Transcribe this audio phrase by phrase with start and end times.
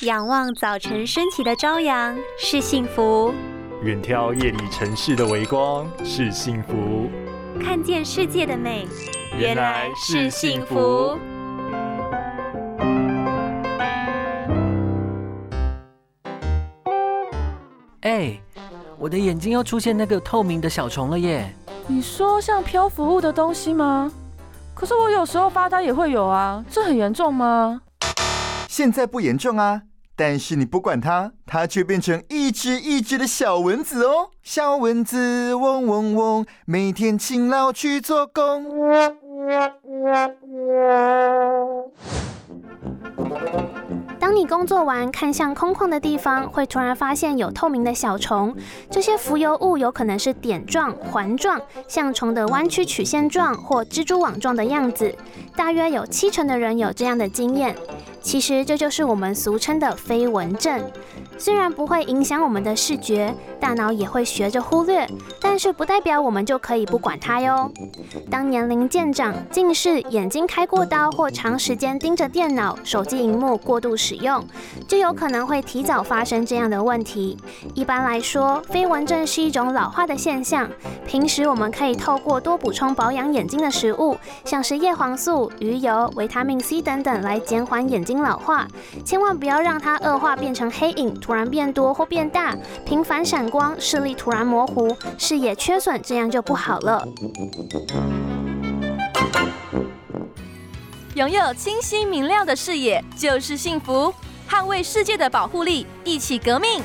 [0.00, 3.32] 仰望早晨升起的朝阳是幸福，
[3.84, 7.08] 远眺夜里城市的微光是幸福，
[7.62, 8.88] 看见世界的美
[9.38, 11.16] 原来是幸福。
[18.00, 18.36] 哎，
[18.98, 21.54] 我的眼睛又出现那个透明的小虫了耶！
[21.86, 24.10] 你说像漂浮物的东西吗？
[24.74, 27.80] 可是我有时候发呆也会有啊，这很严重吗？
[28.76, 29.82] 现在不严重啊，
[30.16, 34.30] 但是你不管它，它却变成一只一只的小蚊子哦。
[34.42, 38.66] 小蚊子嗡嗡嗡，每天勤劳去做工。
[44.18, 48.56] 当你工作完看向空旷的地方，会突然发现有透明的小虫。
[48.90, 55.14] 这些浮游物有可能是点状、环状，像虫的弯曲曲线状或蜘蛛网状的样子。
[55.54, 57.76] 大约有七成的人有这样的经验。
[58.24, 60.90] 其实这就是我们俗称的飞蚊症。
[61.36, 65.06] 虽然不会影响我们的视觉，大脑也会学着忽略，
[65.40, 67.70] 但是不代表我们就可以不管它哟。
[68.30, 74.42] 当年龄渐长、近视、眼睛开过刀或长时间盯着电脑、手机荧幕过度使用，
[74.88, 77.36] 就有可能会提早发生这样的问题。
[77.74, 80.70] 一般来说，飞蚊症是一种老化的现象。
[81.06, 88.66] 平时我们可以透过多补充保养眼睛的食物，像是叶黄素、鱼油、维他命 C 等等，来减缓眼睛老化。
[89.04, 91.14] 千万不要让它恶化变成黑影。
[91.20, 97.06] 突然变多或变大，频繁闪光，视力突然模糊，视野缺损，这样就不好了。
[101.14, 104.12] 拥有清晰明亮的视野就是幸福，
[104.50, 106.82] 捍卫世界的保护力，一起革命。